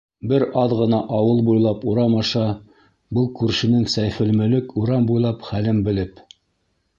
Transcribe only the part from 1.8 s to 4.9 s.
Урам аша Был күршенең Сәйфелмөлөк